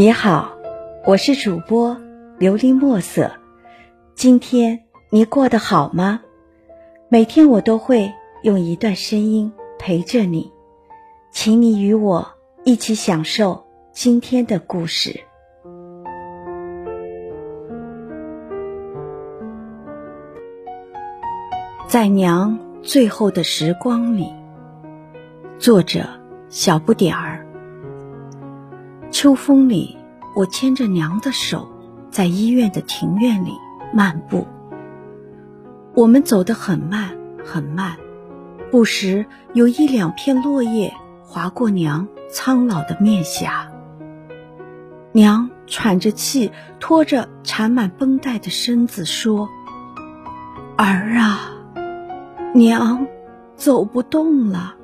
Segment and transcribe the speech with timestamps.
[0.00, 0.56] 你好，
[1.04, 1.94] 我是主播
[2.38, 3.30] 琉璃墨色。
[4.14, 6.22] 今天你过得好吗？
[7.10, 8.10] 每天我都会
[8.42, 10.50] 用一段声音陪着你，
[11.30, 12.26] 请你与我
[12.64, 15.20] 一起享受今天的故事。
[21.86, 24.32] 在娘最后的时光里，
[25.58, 26.06] 作者
[26.48, 27.29] 小不点儿。
[29.20, 29.98] 秋风里，
[30.34, 31.68] 我牵着娘的手，
[32.10, 33.52] 在医院的庭院里
[33.92, 34.46] 漫步。
[35.94, 37.10] 我们走得很慢，
[37.44, 37.98] 很慢，
[38.70, 43.70] 不时有一两片落叶划过娘苍老的面颊。
[45.12, 49.50] 娘喘着气，拖着缠满绷带的身子说
[50.78, 51.40] ：“儿啊，
[52.54, 53.06] 娘
[53.54, 54.76] 走不动了。”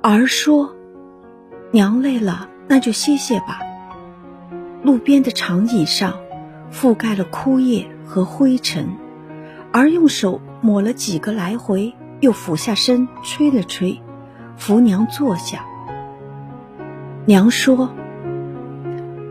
[0.00, 0.74] 儿说
[1.72, 3.60] ：“娘累了。”那就歇歇吧。
[4.82, 6.14] 路边的长椅上，
[6.72, 8.96] 覆盖了枯叶和灰尘，
[9.72, 14.00] 而用手抹了几个来回，又俯下身吹了吹，
[14.56, 15.64] 扶娘坐下。
[17.24, 17.90] 娘说：“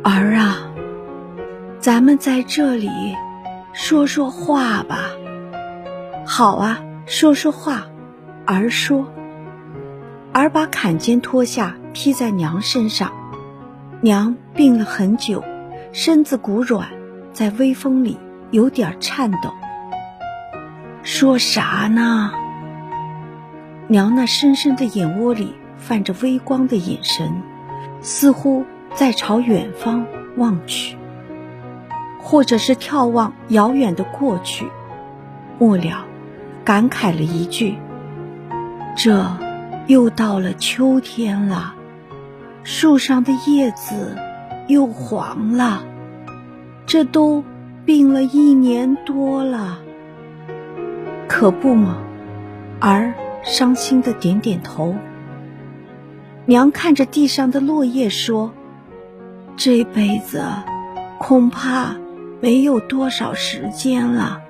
[0.04, 0.58] 儿啊，
[1.80, 2.90] 咱们在这里
[3.72, 5.12] 说说话吧。”
[6.28, 7.86] 好啊，说说话。
[8.46, 9.08] 儿说
[10.34, 13.12] ：“儿把坎肩脱下，披在娘身上。”
[14.02, 15.44] 娘病了很久，
[15.92, 16.90] 身子骨软，
[17.34, 18.18] 在微风里
[18.52, 19.52] 有点颤抖。
[21.02, 22.32] 说啥呢？
[23.88, 27.42] 娘那深深的眼窝里泛着微光的眼神，
[28.02, 30.06] 似乎在朝远方
[30.38, 30.98] 望去，
[32.20, 34.68] 或者是眺望遥远的过去。
[35.58, 36.06] 末了，
[36.64, 37.78] 感慨了一句
[38.98, 39.26] ：“这
[39.88, 41.75] 又到了秋天了。”
[42.66, 44.18] 树上的叶子
[44.68, 45.84] 又黄了，
[46.88, 47.44] 这都
[47.86, 49.78] 病了一年多了，
[51.28, 51.98] 可不嘛？
[52.80, 54.96] 儿伤心的点点头。
[56.48, 58.52] 娘看着地上的落叶说
[59.56, 60.44] ：“这辈子
[61.20, 61.96] 恐怕
[62.42, 64.42] 没有多少时间了。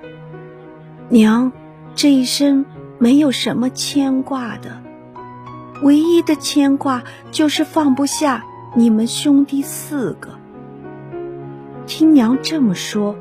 [1.10, 1.52] 娘
[1.94, 2.64] 这一生
[2.98, 4.82] 没有什么牵挂的。”
[5.82, 8.44] 唯一的牵挂就是放不下
[8.74, 10.38] 你们兄弟四个。
[11.86, 13.16] 听娘这么说，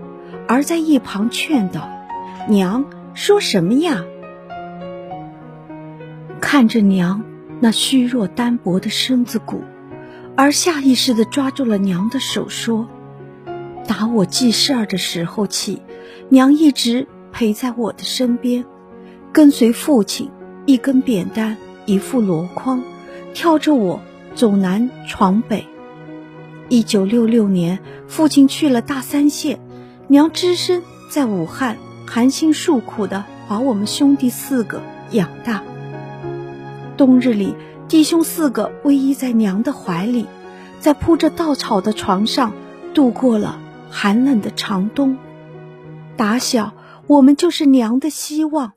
[0.47, 1.88] 儿在一旁劝道
[2.49, 4.03] ：“娘说什么呀？”
[6.41, 7.23] 看着娘
[7.59, 9.63] 那虚弱单薄的身子骨，
[10.35, 12.87] 儿下意识地抓住了娘的手，说
[13.87, 15.81] ：“打我记事儿的时候起，
[16.29, 18.66] 娘一直陪在我的身边，
[19.31, 20.31] 跟随父亲，
[20.66, 22.84] 一根扁担。”一副箩筐，
[23.34, 24.01] 挑着我
[24.34, 25.68] 走南闯北。
[26.68, 29.59] 一九六六年，父亲去了大三线，
[30.07, 30.81] 娘只身
[31.12, 34.81] 在武汉，含辛茹苦的把我们兄弟四个
[35.12, 35.63] 养大。
[36.97, 37.56] 冬日里，
[37.88, 40.25] 弟兄四个偎依在娘的怀里，
[40.79, 42.53] 在铺着稻草的床上
[42.94, 43.59] 度过了
[43.91, 45.17] 寒冷的长冬。
[46.17, 46.73] 打小，
[47.06, 48.73] 我们就是娘的希望，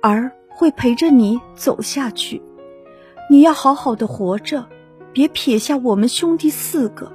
[0.00, 0.32] 而。
[0.62, 2.40] 会陪着你走下去，
[3.28, 4.64] 你要好好的活着，
[5.12, 7.10] 别撇下我们兄弟四个。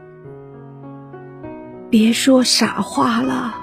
[1.89, 3.55] 别说傻话了，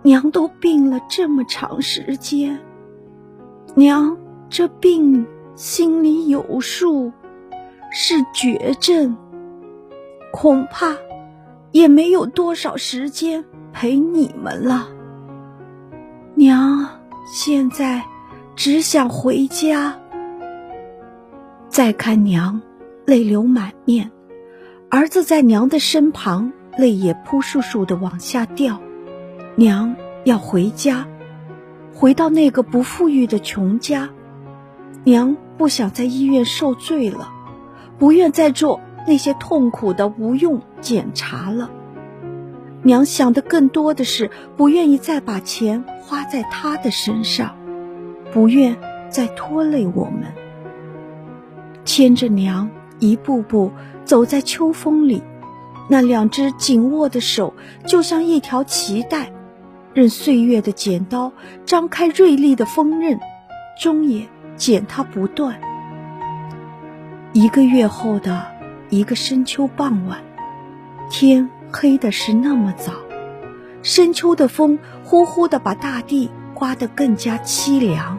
[0.00, 2.58] 娘都病了这么长时间，
[3.74, 4.16] 娘
[4.48, 7.12] 这病心里有数，
[7.92, 9.14] 是绝症，
[10.32, 10.96] 恐怕
[11.70, 14.88] 也没有多少时间陪你们了。
[16.34, 16.88] 娘
[17.30, 18.02] 现在。
[18.62, 19.98] 只想回家。
[21.70, 22.60] 再看娘，
[23.06, 24.10] 泪流满面；
[24.90, 28.78] 儿子在娘的身旁，泪也扑簌簌的往下掉。
[29.56, 31.08] 娘要回家，
[31.94, 34.10] 回到那个不富裕的穷家。
[35.04, 37.30] 娘不想在医院受罪了，
[37.98, 41.70] 不愿再做那些痛苦的无用检查了。
[42.82, 47.56] 娘想的更多的是，不愿意再把钱花在他的身上。
[48.32, 48.76] 不愿
[49.08, 50.32] 再拖累我们，
[51.84, 53.72] 牵着娘一步步
[54.04, 55.22] 走在秋风里，
[55.88, 57.54] 那两只紧握的手
[57.86, 59.32] 就像一条脐带，
[59.92, 61.32] 任岁月的剪刀
[61.64, 63.18] 张开锐利的锋刃，
[63.80, 65.60] 终也剪它不断。
[67.32, 68.46] 一个月后的
[68.88, 70.18] 一个深秋傍晚，
[71.10, 72.92] 天黑的是那么早，
[73.82, 76.30] 深秋的风呼呼的把大地。
[76.60, 78.18] 刮得更加凄凉。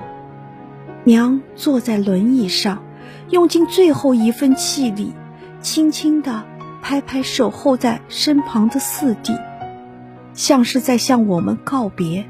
[1.04, 2.84] 娘坐在轮椅上，
[3.30, 5.14] 用尽最后一份气力，
[5.62, 6.44] 轻轻地
[6.82, 9.38] 拍拍守候在身旁的四弟，
[10.34, 12.26] 像是在向我们告别，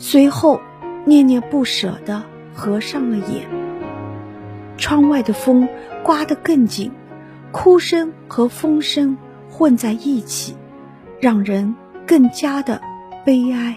[0.00, 0.60] 随后
[1.04, 3.46] 念念不舍地合上了眼。
[4.76, 5.68] 窗外的风
[6.02, 6.90] 刮得更紧，
[7.52, 9.16] 哭声和风声
[9.48, 10.56] 混在一起，
[11.20, 12.80] 让人更加的
[13.24, 13.76] 悲哀。